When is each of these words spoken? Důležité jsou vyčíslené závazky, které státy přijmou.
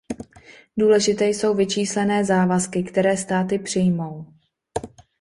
Důležité 0.77 1.25
jsou 1.27 1.53
vyčíslené 1.53 2.25
závazky, 2.25 2.83
které 2.83 3.17
státy 3.17 3.59
přijmou. 3.59 4.25